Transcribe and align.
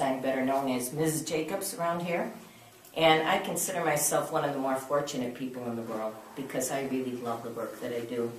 I'm 0.00 0.20
better 0.20 0.44
known 0.44 0.70
as 0.70 0.92
Ms. 0.92 1.24
Jacobs 1.24 1.74
around 1.74 2.00
here. 2.00 2.32
And 2.96 3.28
I 3.28 3.38
consider 3.38 3.84
myself 3.84 4.32
one 4.32 4.44
of 4.44 4.52
the 4.52 4.58
more 4.58 4.76
fortunate 4.76 5.34
people 5.34 5.64
in 5.66 5.76
the 5.76 5.82
world 5.82 6.14
because 6.34 6.70
I 6.70 6.82
really 6.82 7.12
love 7.12 7.42
the 7.42 7.50
work 7.50 7.80
that 7.80 7.94
I 7.94 8.00
do. 8.00 8.32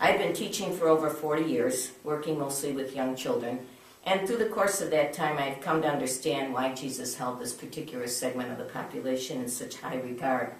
I've 0.00 0.18
been 0.18 0.32
teaching 0.32 0.76
for 0.76 0.88
over 0.88 1.08
40 1.08 1.44
years, 1.44 1.92
working 2.02 2.38
mostly 2.38 2.72
with 2.72 2.96
young 2.96 3.14
children. 3.14 3.60
And 4.04 4.26
through 4.26 4.38
the 4.38 4.46
course 4.46 4.80
of 4.80 4.90
that 4.90 5.12
time, 5.12 5.38
I've 5.38 5.60
come 5.60 5.82
to 5.82 5.88
understand 5.88 6.52
why 6.52 6.74
Jesus 6.74 7.14
held 7.14 7.38
this 7.38 7.52
particular 7.52 8.08
segment 8.08 8.50
of 8.50 8.58
the 8.58 8.64
population 8.64 9.40
in 9.40 9.48
such 9.48 9.76
high 9.76 10.00
regard. 10.00 10.52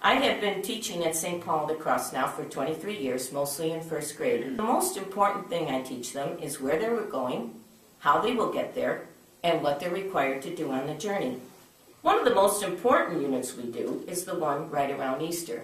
I 0.00 0.14
have 0.14 0.40
been 0.40 0.62
teaching 0.62 1.04
at 1.04 1.16
St. 1.16 1.44
Paul 1.44 1.66
de 1.66 1.74
Cross 1.74 2.12
now 2.12 2.28
for 2.28 2.44
23 2.44 2.96
years, 2.96 3.32
mostly 3.32 3.72
in 3.72 3.80
first 3.80 4.16
grade. 4.16 4.56
The 4.56 4.62
most 4.62 4.96
important 4.96 5.48
thing 5.48 5.68
I 5.68 5.80
teach 5.80 6.12
them 6.12 6.38
is 6.38 6.60
where 6.60 6.78
they're 6.78 7.00
going, 7.00 7.54
how 7.98 8.20
they 8.20 8.34
will 8.34 8.52
get 8.52 8.74
there, 8.74 9.08
and 9.44 9.62
what 9.62 9.78
they're 9.78 9.90
required 9.90 10.42
to 10.42 10.56
do 10.56 10.72
on 10.72 10.86
the 10.86 10.94
journey. 10.94 11.38
One 12.00 12.18
of 12.18 12.24
the 12.24 12.34
most 12.34 12.62
important 12.62 13.22
units 13.22 13.56
we 13.56 13.64
do 13.64 14.02
is 14.08 14.24
the 14.24 14.34
one 14.34 14.70
right 14.70 14.90
around 14.90 15.22
Easter 15.22 15.62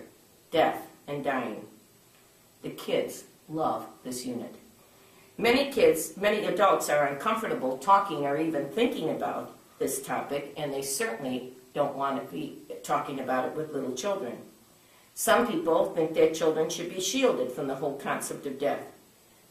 death 0.51 0.87
and 1.09 1.25
dying. 1.25 1.65
The 2.63 2.71
kids 2.71 3.25
love 3.49 3.87
this 4.05 4.27
unit. 4.27 4.55
Many 5.39 5.73
kids, 5.73 6.17
many 6.17 6.45
adults 6.45 6.91
are 6.91 7.07
uncomfortable 7.07 7.79
talking 7.79 8.27
or 8.27 8.37
even 8.37 8.69
thinking 8.69 9.11
about 9.11 9.57
this 9.79 10.03
topic, 10.03 10.53
and 10.57 10.73
they 10.73 10.83
certainly 10.83 11.53
don't 11.73 11.97
want 11.97 12.21
to 12.21 12.33
be 12.33 12.59
talking 12.83 13.21
about 13.21 13.47
it 13.47 13.57
with 13.57 13.73
little 13.73 13.95
children. 13.95 14.37
Some 15.15 15.47
people 15.47 15.95
think 15.95 16.15
that 16.15 16.35
children 16.35 16.69
should 16.69 16.93
be 16.93 17.01
shielded 17.01 17.53
from 17.53 17.69
the 17.69 17.77
whole 17.77 17.97
concept 17.97 18.45
of 18.47 18.59
death. 18.59 18.85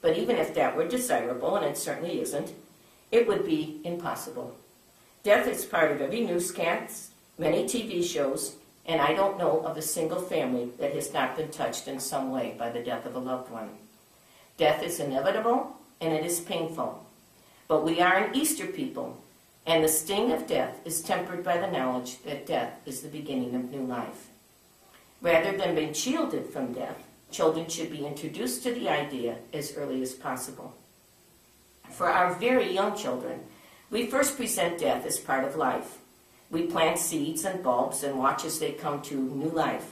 But 0.01 0.17
even 0.17 0.35
if 0.35 0.53
that 0.53 0.75
were 0.75 0.87
desirable, 0.87 1.55
and 1.55 1.65
it 1.65 1.77
certainly 1.77 2.21
isn't, 2.21 2.53
it 3.11 3.27
would 3.27 3.45
be 3.45 3.81
impossible. 3.83 4.55
Death 5.23 5.47
is 5.47 5.65
part 5.65 5.91
of 5.91 6.01
every 6.01 6.21
newscast, 6.21 7.11
many 7.37 7.63
TV 7.63 8.03
shows, 8.03 8.55
and 8.85 9.01
I 9.01 9.13
don't 9.13 9.37
know 9.37 9.59
of 9.61 9.77
a 9.77 9.81
single 9.81 10.21
family 10.21 10.71
that 10.79 10.93
has 10.93 11.13
not 11.13 11.35
been 11.35 11.49
touched 11.49 11.87
in 11.87 11.99
some 11.99 12.31
way 12.31 12.55
by 12.57 12.69
the 12.69 12.83
death 12.83 13.05
of 13.05 13.15
a 13.15 13.19
loved 13.19 13.51
one. 13.51 13.69
Death 14.57 14.83
is 14.83 14.99
inevitable 14.99 15.75
and 16.01 16.13
it 16.13 16.25
is 16.25 16.39
painful. 16.39 17.05
But 17.67 17.85
we 17.85 18.01
are 18.01 18.17
an 18.17 18.35
Easter 18.35 18.65
people, 18.65 19.21
and 19.65 19.83
the 19.83 19.87
sting 19.87 20.31
of 20.31 20.47
death 20.47 20.79
is 20.85 21.01
tempered 21.01 21.43
by 21.43 21.57
the 21.57 21.69
knowledge 21.69 22.23
that 22.23 22.47
death 22.47 22.73
is 22.85 23.01
the 23.01 23.09
beginning 23.09 23.53
of 23.53 23.69
new 23.69 23.85
life. 23.85 24.29
Rather 25.21 25.55
than 25.55 25.75
being 25.75 25.93
shielded 25.93 26.47
from 26.47 26.73
death, 26.73 27.03
children 27.29 27.69
should 27.69 27.91
be 27.91 28.05
introduced 28.05 28.63
to 28.63 28.73
the 28.73 28.89
idea 28.89 29.37
as 29.53 29.75
early 29.75 30.01
as 30.01 30.13
possible. 30.13 30.73
For 31.91 32.07
our 32.07 32.33
very 32.33 32.71
young 32.71 32.95
children, 32.95 33.41
we 33.89 34.05
first 34.05 34.37
present 34.37 34.79
death 34.79 35.05
as 35.05 35.19
part 35.19 35.43
of 35.43 35.55
life. 35.55 35.97
We 36.51 36.63
plant 36.63 36.97
seeds 36.97 37.45
and 37.45 37.63
bulbs 37.63 38.03
and 38.03 38.17
watch 38.17 38.45
as 38.45 38.59
they 38.59 38.71
come 38.71 39.01
to 39.03 39.15
new 39.15 39.49
life. 39.49 39.91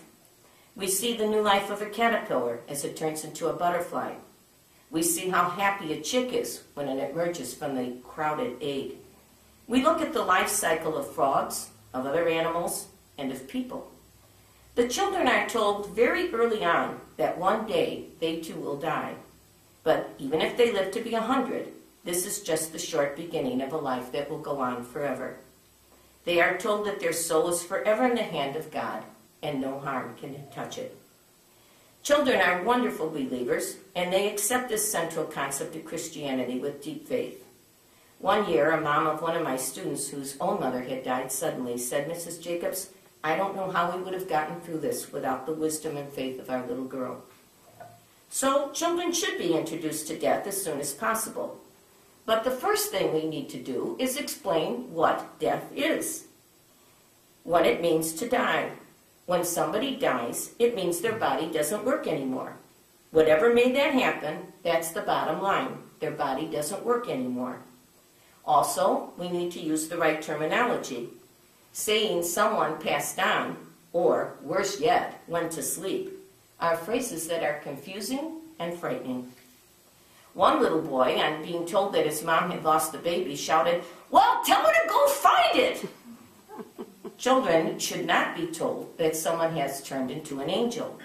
We 0.76 0.88
see 0.88 1.18
the 1.18 1.28
new 1.28 1.42
life 1.42 1.70
of 1.70 1.82
a 1.82 1.88
caterpillar 1.88 2.60
as 2.68 2.86
it 2.86 2.96
turns 2.96 3.24
into 3.24 3.48
a 3.48 3.54
butterfly. 3.54 4.14
We 4.90 5.04
see 5.04 5.30
how 5.30 5.50
happy 5.50 5.94
a 5.94 6.02
chick 6.02 6.34
is 6.34 6.64
when 6.76 6.88
it 6.88 7.12
emerges 7.12 7.54
from 7.54 7.76
the 7.76 7.98
crowded 8.04 8.58
egg. 8.62 8.94
We 9.68 9.84
look 9.84 10.02
at 10.02 10.14
the 10.14 10.24
life 10.24 10.50
cycle 10.50 10.98
of 10.98 11.12
frogs, 11.14 11.70
of 11.94 12.06
other 12.06 12.28
animals, 12.28 12.88
and 13.18 13.32
of 13.32 13.48
people. 13.48 13.92
The 14.76 14.88
children 14.88 15.28
are 15.28 15.50
told 15.50 15.90
very 15.96 16.32
early 16.32 16.64
on 16.64 17.02
that 17.18 17.38
one 17.38 17.66
day 17.66 18.06
they 18.20 18.40
too 18.40 18.56
will 18.56 18.78
die. 18.78 19.16
But 19.84 20.12
even 20.20 20.42
if 20.42 20.56
they 20.56 20.72
live 20.72 20.92
to 20.92 21.02
be 21.02 21.16
a 21.16 21.22
hundred, 21.22 21.70
this 22.04 22.26
is 22.26 22.42
just 22.42 22.72
the 22.72 22.80
short 22.80 23.16
beginning 23.16 23.62
of 23.62 23.74
a 23.74 23.78
life 23.78 24.12
that 24.12 24.30
will 24.30 24.40
go 24.40 24.60
on 24.60 24.84
forever. 24.84 25.38
They 26.26 26.42
are 26.42 26.58
told 26.58 26.86
that 26.86 27.00
their 27.00 27.14
soul 27.14 27.50
is 27.50 27.64
forever 27.64 28.06
in 28.06 28.16
the 28.16 28.24
hand 28.24 28.56
of 28.56 28.72
God 28.72 29.04
and 29.42 29.62
no 29.62 29.80
harm 29.80 30.16
can 30.20 30.36
touch 30.54 30.78
it. 30.78 30.98
Children 32.04 32.40
are 32.40 32.64
wonderful 32.64 33.10
believers 33.10 33.78
and 33.96 34.12
they 34.12 34.32
accept 34.32 34.70
this 34.70 34.90
central 34.90 35.26
concept 35.26 35.76
of 35.76 35.86
Christianity 35.86 36.60
with 36.60 36.84
deep 36.84 37.08
faith. 37.08 37.44
One 38.20 38.50
year, 38.50 38.72
a 38.72 38.82
mom 38.82 39.08
of 39.08 39.22
one 39.22 39.36
of 39.36 39.44
my 39.44 39.58
students 39.58 40.10
whose 40.10 40.38
own 40.40 40.60
mother 40.60 40.82
had 40.82 41.04
died 41.04 41.32
suddenly 41.32 41.78
said, 41.78 42.10
Mrs. 42.10 42.42
Jacobs, 42.42 42.90
I 43.24 43.36
don't 43.36 43.56
know 43.56 43.70
how 43.70 43.96
we 43.96 44.02
would 44.02 44.14
have 44.14 44.30
gotten 44.30 44.60
through 44.62 44.80
this 44.80 45.12
without 45.12 45.46
the 45.46 45.54
wisdom 45.54 45.98
and 45.98 46.12
faith 46.12 46.40
of 46.40 46.50
our 46.50 46.66
little 46.66 46.86
girl. 46.86 47.24
So, 48.30 48.72
children 48.72 49.12
should 49.12 49.38
be 49.38 49.54
introduced 49.54 50.08
to 50.08 50.20
death 50.20 50.48
as 50.48 50.62
soon 50.62 50.80
as 50.80 50.94
possible. 50.94 51.60
But 52.28 52.44
the 52.44 52.52
first 52.52 52.92
thing 52.92 53.14
we 53.14 53.26
need 53.26 53.48
to 53.50 53.58
do 53.58 53.96
is 53.98 54.18
explain 54.18 54.94
what 54.94 55.40
death 55.40 55.72
is, 55.74 56.26
what 57.46 57.66
it 57.66 57.82
means 57.82 58.12
to 58.16 58.28
die. 58.28 58.72
When 59.28 59.46
somebody 59.46 59.96
dies, 59.96 60.52
it 60.60 60.76
means 60.76 61.00
their 61.00 61.18
body 61.18 61.48
doesn't 61.48 61.86
work 61.86 62.06
anymore. 62.06 62.58
Whatever 63.12 63.54
made 63.54 63.74
that 63.78 63.94
happen, 63.94 64.52
that's 64.62 64.92
the 64.92 65.02
bottom 65.02 65.42
line. 65.42 65.78
Their 66.02 66.12
body 66.12 66.48
doesn't 66.48 66.86
work 66.86 67.10
anymore. 67.10 67.60
Also, 68.46 69.14
we 69.18 69.30
need 69.30 69.54
to 69.54 69.62
use 69.62 69.88
the 69.88 69.98
right 69.98 70.22
terminology. 70.22 71.08
Saying 71.72 72.24
someone 72.24 72.78
passed 72.78 73.20
on, 73.20 73.56
or 73.94 74.34
worse 74.44 74.82
yet, 74.82 75.22
went 75.30 75.54
to 75.54 75.64
sleep, 75.64 76.12
are 76.60 76.76
phrases 76.76 77.30
that 77.30 77.44
are 77.44 77.62
confusing 77.64 78.42
and 78.60 78.78
frightening. 78.78 79.32
One 80.38 80.62
little 80.62 80.84
boy, 80.84 81.20
on 81.20 81.42
being 81.42 81.66
told 81.66 81.94
that 81.94 82.06
his 82.06 82.24
mom 82.24 82.52
had 82.52 82.64
lost 82.64 82.92
the 82.92 83.00
baby, 83.00 83.36
shouted, 83.36 83.84
Well, 84.12 84.44
tell 84.46 84.62
her 84.62 84.72
to 84.72 84.88
go 84.88 85.08
find 85.08 85.58
it! 85.58 85.90
Children 87.18 87.80
should 87.80 88.06
not 88.06 88.36
be 88.36 88.46
told 88.46 88.96
that 89.00 89.16
someone 89.16 89.56
has 89.56 89.82
turned 89.82 90.12
into 90.12 90.40
an 90.40 90.52
angel. 90.52 91.00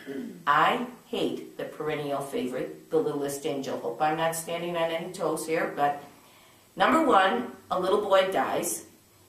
I 0.46 0.84
hate 1.06 1.56
the 1.56 1.64
perennial 1.64 2.20
favorite, 2.20 2.90
the 2.90 2.98
littlest 2.98 3.46
angel. 3.46 3.78
Hope 3.78 4.02
I'm 4.02 4.18
not 4.18 4.36
standing 4.36 4.76
on 4.76 4.90
any 4.90 5.10
toes 5.14 5.46
here, 5.46 5.72
but 5.74 6.04
number 6.76 7.02
one, 7.02 7.52
a 7.70 7.80
little 7.80 8.02
boy 8.02 8.30
dies. 8.30 8.84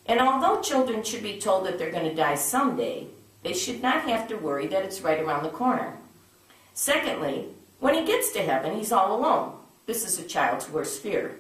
And 0.06 0.20
although 0.20 0.62
children 0.62 1.04
should 1.04 1.24
be 1.24 1.40
told 1.40 1.66
that 1.66 1.80
they're 1.80 1.94
going 1.94 2.10
to 2.10 2.14
die 2.14 2.36
someday, 2.36 3.08
they 3.42 3.54
should 3.54 3.82
not 3.82 4.02
have 4.02 4.28
to 4.28 4.36
worry 4.36 4.68
that 4.68 4.84
it's 4.84 5.00
right 5.00 5.22
around 5.22 5.44
the 5.44 5.50
corner. 5.50 5.96
Secondly, 6.74 7.46
when 7.80 7.94
he 7.94 8.04
gets 8.04 8.34
to 8.34 8.42
heaven, 8.42 8.76
he's 8.76 8.92
all 8.92 9.18
alone. 9.18 9.60
This 9.86 10.06
is 10.06 10.20
a 10.20 10.28
child's 10.28 10.70
worst 10.70 11.02
fear. 11.02 11.36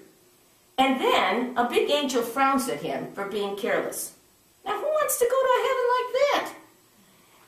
And 0.77 0.99
then 0.99 1.53
a 1.57 1.69
big 1.69 1.89
angel 1.89 2.23
frowns 2.23 2.67
at 2.67 2.81
him 2.81 3.11
for 3.13 3.25
being 3.25 3.55
careless. 3.55 4.13
Now, 4.65 4.77
who 4.77 4.85
wants 4.85 5.19
to 5.19 5.25
go 5.25 5.41
to 5.41 5.67
heaven 5.67 5.85
like 5.95 6.13
that? 6.13 6.55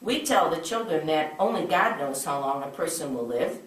We 0.02 0.24
tell 0.24 0.50
the 0.50 0.62
children 0.62 1.08
that 1.08 1.34
only 1.40 1.66
God 1.66 1.98
knows 1.98 2.24
how 2.24 2.40
long 2.40 2.62
a 2.62 2.68
person 2.68 3.14
will 3.14 3.26
live, 3.26 3.60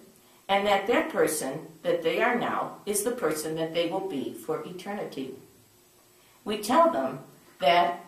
and 0.48 0.66
that 0.66 0.86
that 0.86 1.10
person 1.10 1.66
that 1.82 2.02
they 2.02 2.20
are 2.20 2.38
now 2.38 2.76
is 2.86 3.02
the 3.02 3.10
person 3.10 3.56
that 3.56 3.74
they 3.74 3.88
will 3.88 4.08
be 4.08 4.32
for 4.32 4.62
eternity. 4.64 5.34
We 6.44 6.58
tell 6.58 6.90
them 6.90 7.20
that 7.60 8.04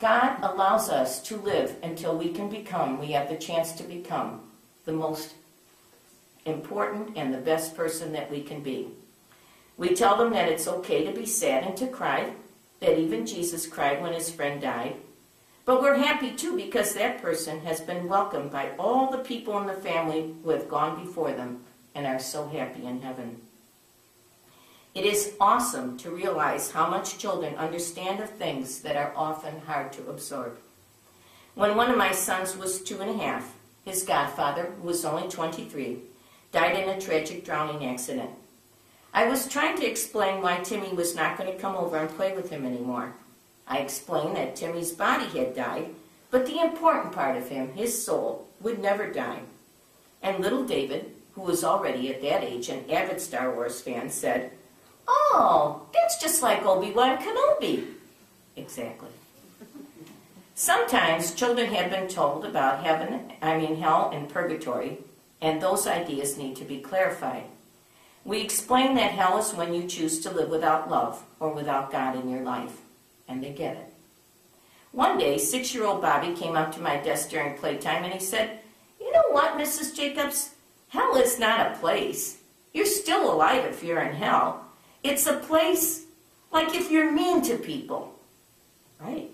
God 0.00 0.38
allows 0.42 0.88
us 0.88 1.20
to 1.24 1.36
live 1.36 1.76
until 1.82 2.16
we 2.16 2.30
can 2.30 2.48
become, 2.48 2.98
we 2.98 3.12
have 3.12 3.28
the 3.28 3.36
chance 3.36 3.72
to 3.72 3.82
become 3.82 4.40
the 4.84 4.92
most 4.92 5.34
important 6.44 7.16
and 7.16 7.32
the 7.32 7.38
best 7.38 7.76
person 7.76 8.12
that 8.12 8.30
we 8.30 8.42
can 8.42 8.62
be. 8.62 8.88
We 9.76 9.94
tell 9.94 10.16
them 10.16 10.32
that 10.32 10.48
it's 10.48 10.68
okay 10.68 11.04
to 11.04 11.12
be 11.12 11.26
sad 11.26 11.64
and 11.64 11.76
to 11.76 11.86
cry, 11.86 12.32
that 12.80 12.98
even 12.98 13.26
Jesus 13.26 13.66
cried 13.66 14.02
when 14.02 14.12
his 14.12 14.30
friend 14.30 14.60
died. 14.60 14.96
But 15.64 15.82
we're 15.82 15.98
happy 15.98 16.32
too 16.32 16.56
because 16.56 16.94
that 16.94 17.20
person 17.20 17.60
has 17.60 17.80
been 17.80 18.08
welcomed 18.08 18.50
by 18.50 18.70
all 18.78 19.10
the 19.10 19.18
people 19.18 19.58
in 19.58 19.66
the 19.66 19.74
family 19.74 20.34
who 20.42 20.50
have 20.50 20.68
gone 20.68 21.04
before 21.04 21.32
them 21.32 21.60
and 21.94 22.06
are 22.06 22.18
so 22.18 22.48
happy 22.48 22.86
in 22.86 23.02
heaven. 23.02 23.42
It 24.94 25.04
is 25.04 25.34
awesome 25.38 25.96
to 25.98 26.10
realize 26.10 26.72
how 26.72 26.88
much 26.88 27.18
children 27.18 27.54
understand 27.54 28.20
of 28.20 28.30
things 28.30 28.80
that 28.80 28.96
are 28.96 29.12
often 29.14 29.60
hard 29.60 29.92
to 29.92 30.08
absorb. 30.08 30.58
When 31.54 31.76
one 31.76 31.90
of 31.90 31.96
my 31.96 32.12
sons 32.12 32.56
was 32.56 32.80
two 32.80 33.00
and 33.00 33.10
a 33.10 33.22
half, 33.22 33.54
his 33.84 34.02
godfather, 34.02 34.72
who 34.80 34.86
was 34.86 35.04
only 35.04 35.28
23, 35.28 35.98
died 36.52 36.78
in 36.78 36.88
a 36.88 37.00
tragic 37.00 37.44
drowning 37.44 37.86
accident. 37.86 38.30
I 39.12 39.28
was 39.28 39.48
trying 39.48 39.76
to 39.78 39.86
explain 39.86 40.42
why 40.42 40.58
Timmy 40.58 40.92
was 40.92 41.14
not 41.14 41.36
going 41.36 41.50
to 41.52 41.58
come 41.58 41.76
over 41.76 41.96
and 41.96 42.10
play 42.10 42.34
with 42.34 42.50
him 42.50 42.64
anymore. 42.64 43.14
I 43.66 43.78
explained 43.78 44.36
that 44.36 44.56
Timmy's 44.56 44.92
body 44.92 45.26
had 45.38 45.54
died, 45.54 45.94
but 46.30 46.46
the 46.46 46.60
important 46.60 47.12
part 47.12 47.36
of 47.36 47.48
him, 47.48 47.72
his 47.72 48.04
soul, 48.04 48.48
would 48.60 48.78
never 48.78 49.10
die. 49.10 49.40
And 50.22 50.40
little 50.40 50.64
David, 50.64 51.12
who 51.34 51.42
was 51.42 51.64
already 51.64 52.12
at 52.12 52.22
that 52.22 52.42
age 52.42 52.68
an 52.68 52.90
avid 52.90 53.20
Star 53.20 53.54
Wars 53.54 53.80
fan, 53.80 54.10
said, 54.10 54.52
Oh, 55.06 55.82
that's 55.94 56.20
just 56.20 56.42
like 56.42 56.64
Obi-Wan 56.64 57.18
Kenobi. 57.18 57.86
Exactly. 58.56 59.08
Sometimes 60.54 61.34
children 61.34 61.72
have 61.72 61.90
been 61.90 62.08
told 62.08 62.44
about 62.44 62.84
heaven, 62.84 63.32
I 63.40 63.56
mean 63.58 63.76
hell 63.76 64.10
and 64.12 64.28
purgatory, 64.28 64.98
and 65.40 65.60
those 65.60 65.86
ideas 65.86 66.36
need 66.38 66.56
to 66.56 66.64
be 66.64 66.78
clarified. 66.80 67.44
We 68.24 68.40
explain 68.40 68.94
that 68.96 69.12
hell 69.12 69.38
is 69.38 69.54
when 69.54 69.72
you 69.72 69.86
choose 69.86 70.20
to 70.20 70.30
live 70.30 70.50
without 70.50 70.90
love 70.90 71.22
or 71.40 71.50
without 71.50 71.90
God 71.90 72.16
in 72.16 72.28
your 72.28 72.42
life. 72.42 72.76
and 73.28 73.44
they 73.44 73.52
get 73.52 73.76
it. 73.76 73.92
One 74.92 75.18
day, 75.18 75.36
six 75.36 75.74
year 75.74 75.84
old 75.84 76.00
Bobby 76.00 76.34
came 76.34 76.56
up 76.56 76.72
to 76.74 76.80
my 76.80 76.96
desk 76.96 77.28
during 77.28 77.58
playtime 77.58 78.04
and 78.04 78.12
he 78.12 78.20
said, 78.20 78.60
You 78.98 79.12
know 79.12 79.24
what, 79.30 79.58
Mrs. 79.58 79.94
Jacobs? 79.94 80.54
Hell 80.88 81.16
is 81.16 81.38
not 81.38 81.60
a 81.70 81.78
place. 81.78 82.38
You're 82.72 82.86
still 82.86 83.30
alive 83.30 83.66
if 83.66 83.82
you're 83.84 84.00
in 84.00 84.14
hell. 84.14 84.64
It's 85.02 85.26
a 85.26 85.36
place 85.36 86.06
like 86.50 86.74
if 86.74 86.90
you're 86.90 87.12
mean 87.12 87.42
to 87.42 87.58
people. 87.58 88.18
Right? 88.98 89.30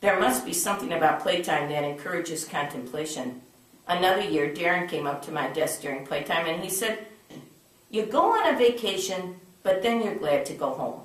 There 0.00 0.20
must 0.20 0.46
be 0.46 0.52
something 0.52 0.92
about 0.92 1.20
playtime 1.20 1.68
that 1.70 1.84
encourages 1.84 2.44
contemplation. 2.44 3.42
Another 3.86 4.22
year, 4.22 4.52
Darren 4.52 4.88
came 4.88 5.06
up 5.06 5.22
to 5.22 5.32
my 5.32 5.48
desk 5.48 5.80
during 5.82 6.06
playtime 6.06 6.46
and 6.46 6.62
he 6.62 6.70
said, 6.70 7.06
You 7.90 8.06
go 8.06 8.32
on 8.32 8.54
a 8.54 8.58
vacation, 8.58 9.36
but 9.62 9.82
then 9.82 10.02
you're 10.02 10.14
glad 10.14 10.46
to 10.46 10.54
go 10.54 10.70
home. 10.70 11.00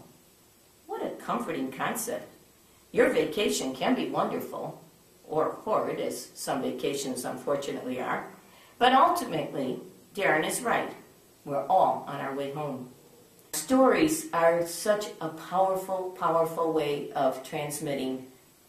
What 0.86 1.06
a 1.06 1.10
comforting 1.10 1.72
concept. 1.72 2.28
Your 2.92 3.10
vacation 3.10 3.76
can 3.76 3.96
be 3.96 4.10
wonderful, 4.10 4.82
or 5.28 5.58
horrid, 5.64 6.00
as 6.00 6.30
some 6.34 6.62
vacations 6.62 7.26
unfortunately 7.26 8.00
are, 8.00 8.28
but 8.80 8.94
ultimately, 8.94 9.80
Darren 10.16 10.48
is 10.48 10.62
right. 10.62 10.92
We're 11.46 11.66
all 11.68 12.06
on 12.08 12.22
our 12.22 12.36
way 12.36 12.52
home. 12.52 12.90
Stories 13.54 14.28
are 14.34 14.66
such 14.66 15.08
a 15.20 15.30
powerful, 15.30 16.16
powerful 16.20 16.72
way 16.72 17.12
of 17.12 17.44
transmitting 17.44 18.28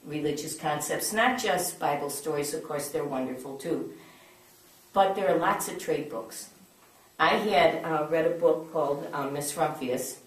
religious 0.08 0.56
concepts, 0.56 1.12
not 1.12 1.38
just 1.38 1.78
Bible 1.78 2.10
stories, 2.10 2.55
of 2.55 2.64
course, 2.64 2.88
they're 2.88 3.05
wonderful 3.05 3.56
too, 3.56 3.93
but 4.93 5.14
there 5.14 5.28
are 5.28 5.38
lots 5.38 5.69
of 5.69 5.78
trade 5.78 6.10
books. 6.10 6.49
I 7.19 7.34
had 7.37 7.84
uh, 7.84 8.06
read 8.10 8.26
a 8.26 8.31
book 8.31 8.72
called 8.72 9.06
uh, 9.12 9.28
Miss 9.31 9.52
Rumphius, 9.55 10.19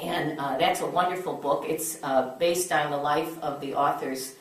and 0.00 0.38
uh, 0.38 0.58
that's 0.58 0.80
a 0.80 0.86
wonderful 0.86 1.34
book. 1.34 1.64
It's 1.66 1.98
uh, 2.02 2.36
based 2.38 2.70
on 2.72 2.90
the 2.90 2.96
life 2.96 3.38
of 3.40 3.60
the 3.60 3.74
author's 3.74 4.34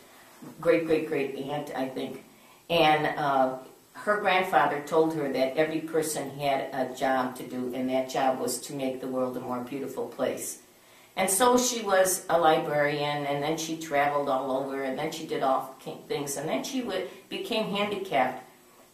great 0.59 0.85
great 0.85 1.07
great 1.07 1.35
aunt, 1.35 1.71
I 1.75 1.87
think. 1.87 2.23
And 2.69 3.07
uh, 3.17 3.57
her 3.93 4.19
grandfather 4.19 4.83
told 4.85 5.13
her 5.15 5.31
that 5.31 5.55
every 5.55 5.81
person 5.81 6.29
had 6.31 6.69
a 6.73 6.93
job 6.93 7.35
to 7.37 7.43
do, 7.43 7.73
and 7.73 7.89
that 7.89 8.09
job 8.09 8.39
was 8.39 8.59
to 8.61 8.73
make 8.73 8.99
the 8.99 9.07
world 9.07 9.37
a 9.37 9.39
more 9.39 9.61
beautiful 9.61 10.07
place. 10.07 10.59
And 11.17 11.29
so 11.29 11.57
she 11.57 11.81
was 11.81 12.25
a 12.29 12.37
librarian, 12.37 13.25
and 13.25 13.41
then 13.41 13.57
she 13.57 13.77
traveled 13.77 14.27
all 14.27 14.51
over, 14.51 14.83
and 14.83 14.99
then 14.99 15.11
she 15.11 15.25
did 15.25 15.43
all 15.43 15.75
things, 16.07 16.35
and 16.35 16.47
then 16.47 16.63
she 16.63 16.81
would, 16.81 17.09
became 17.29 17.73
handicapped. 17.73 18.43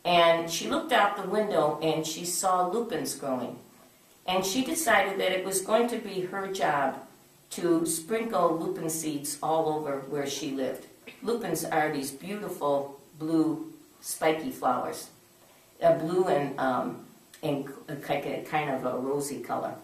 And 0.04 0.50
she 0.50 0.70
looked 0.70 0.92
out 0.92 1.18
the 1.18 1.30
window 1.30 1.80
and 1.82 2.06
she 2.06 2.26
saw 2.26 2.68
lupins 2.68 3.16
growing. 3.16 3.60
And 4.26 4.46
she 4.46 4.64
decided 4.64 5.20
that 5.20 5.32
it 5.32 5.46
was 5.46 5.62
going 5.62 5.88
to 5.90 5.98
be 5.98 6.22
her 6.22 6.52
job 6.52 7.00
to 7.52 7.86
sprinkle 7.86 8.58
lupin 8.58 8.90
seeds 8.90 9.38
all 9.44 9.70
over 9.70 10.00
where 10.10 10.26
she 10.26 10.52
lived. 10.52 10.88
Lupins 11.22 11.66
are 11.66 11.92
these 11.92 12.12
beautiful 12.12 13.00
blue 13.20 13.74
spiky 14.00 14.50
flowers, 14.50 15.10
a 15.82 15.94
blue 15.94 16.28
and, 16.28 16.58
um, 16.60 17.06
and 17.44 17.68
kind 18.04 18.70
of 18.70 18.86
a 18.86 18.98
rosy 18.98 19.42
color. 19.42 19.76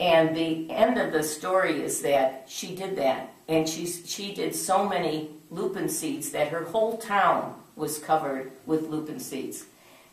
And 0.00 0.34
the 0.34 0.70
end 0.70 0.98
of 0.98 1.12
the 1.12 1.22
story 1.22 1.82
is 1.82 2.00
that 2.00 2.46
she 2.48 2.74
did 2.74 2.96
that, 2.96 3.34
and 3.46 3.68
she, 3.68 3.84
she 3.86 4.34
did 4.34 4.54
so 4.54 4.88
many 4.88 5.28
lupin 5.50 5.90
seeds 5.90 6.30
that 6.30 6.48
her 6.48 6.64
whole 6.64 6.96
town 6.96 7.54
was 7.76 7.98
covered 7.98 8.50
with 8.64 8.88
lupin 8.88 9.20
seeds. 9.20 9.66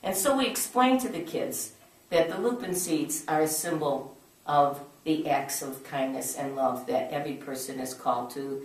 And 0.03 0.15
so 0.15 0.37
we 0.37 0.45
explained 0.45 0.99
to 1.01 1.09
the 1.09 1.21
kids 1.21 1.71
that 2.09 2.29
the 2.29 2.37
lupin 2.37 2.75
seeds 2.75 3.23
are 3.29 3.41
a 3.41 3.47
symbol 3.47 4.17
of 4.45 4.81
the 5.05 5.29
acts 5.29 5.61
of 5.61 5.85
kindness 5.85 6.35
and 6.35 6.57
love 6.57 6.85
that 6.87 7.11
every 7.11 7.35
person 7.35 7.79
is 7.79 7.93
called 7.93 8.29
to, 8.31 8.63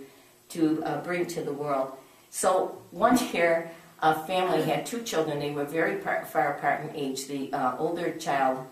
to 0.49 0.83
uh, 0.83 1.01
bring 1.03 1.25
to 1.27 1.41
the 1.41 1.53
world. 1.53 1.93
So 2.31 2.81
one 2.91 3.17
year, 3.31 3.71
a 4.01 4.13
family 4.27 4.63
had 4.63 4.85
two 4.85 5.03
children. 5.03 5.39
They 5.39 5.51
were 5.51 5.63
very 5.63 5.95
par- 5.95 6.25
far 6.25 6.57
apart 6.57 6.81
in 6.83 6.93
age. 6.93 7.27
The 7.27 7.53
uh, 7.53 7.77
older 7.77 8.11
child 8.11 8.65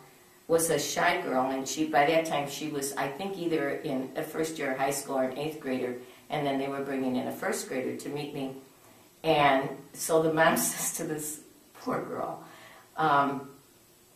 was 0.52 0.70
a 0.70 0.78
shy 0.78 1.22
girl, 1.22 1.50
and 1.50 1.66
she 1.66 1.86
by 1.86 2.06
that 2.06 2.26
time 2.26 2.50
she 2.50 2.68
was, 2.68 2.94
I 2.98 3.08
think, 3.08 3.38
either 3.38 3.70
in 3.70 4.10
a 4.18 4.22
first 4.22 4.60
year 4.60 4.74
of 4.74 4.78
high 4.78 4.92
school 4.92 5.18
or 5.18 5.24
an 5.24 5.38
eighth 5.38 5.62
grader. 5.62 5.96
And 6.30 6.46
then 6.46 6.60
they 6.60 6.68
were 6.68 6.82
bringing 6.82 7.16
in 7.16 7.26
a 7.28 7.32
first 7.32 7.70
grader 7.70 7.96
to 7.96 8.10
meet 8.10 8.34
me. 8.34 8.58
And 9.24 9.70
so 9.94 10.22
the 10.22 10.34
mom 10.34 10.58
says 10.68 10.98
to 10.98 11.06
this 11.06 11.40
poor 11.80 12.04
girl, 12.04 12.44
um, 12.98 13.50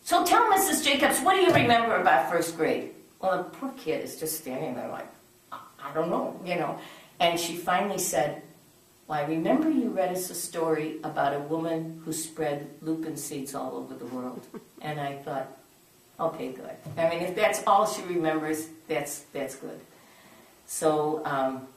so 0.04 0.26
tell 0.26 0.52
Mrs. 0.52 0.84
Jacobs, 0.84 1.22
what 1.22 1.36
do 1.36 1.42
you 1.42 1.54
remember 1.54 1.96
about 1.96 2.30
first 2.30 2.58
grade? 2.58 2.92
Well, 3.22 3.38
the 3.38 3.50
poor 3.58 3.72
kid 3.78 4.04
is 4.04 4.20
just 4.20 4.42
standing 4.42 4.76
there 4.76 4.90
like, 4.90 5.08
I 5.54 5.94
don't 5.94 6.10
know, 6.10 6.38
you 6.44 6.56
know. 6.56 6.78
And 7.22 7.40
she 7.40 7.56
finally 7.56 7.98
said, 7.98 8.42
Well, 9.08 9.20
I 9.20 9.24
remember 9.24 9.70
you 9.70 9.90
read 9.90 10.12
us 10.12 10.30
a 10.30 10.36
story 10.36 11.00
about 11.02 11.34
a 11.34 11.40
woman 11.40 12.02
who 12.04 12.12
spread 12.12 12.70
lupin 12.82 13.16
seeds 13.16 13.56
all 13.56 13.78
over 13.78 13.96
the 13.96 14.08
world. 14.08 14.46
And 14.82 15.00
I 15.00 15.16
thought, 15.16 15.58
okay, 16.20 16.52
good. 16.52 16.72
I 16.98 17.10
mean, 17.10 17.20
if 17.20 17.36
that's 17.36 17.64
all 17.68 17.86
she 17.88 18.02
remembers, 18.04 18.68
that's, 18.88 19.26
that's 19.34 19.56
good. 19.56 19.80
So 20.68 21.22
um, 21.26 21.68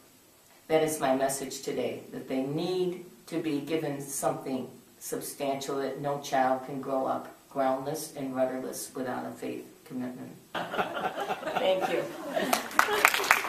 that 0.68 0.82
is 0.82 1.00
my 1.00 1.14
message 1.14 1.62
today, 1.62 2.02
that 2.12 2.28
they 2.28 2.42
need 2.42 3.04
to 3.26 3.40
be 3.40 3.60
given 3.60 4.00
something 4.00 4.68
substantial 4.98 5.78
that 5.78 6.00
no 6.00 6.20
child 6.20 6.66
can 6.66 6.80
grow 6.80 7.06
up 7.06 7.34
groundless 7.50 8.14
and 8.16 8.34
rudderless 8.34 8.90
without 8.94 9.26
a 9.26 9.30
faith 9.30 9.64
commitment. 9.84 10.36
Thank 10.54 11.88
you. 11.90 13.44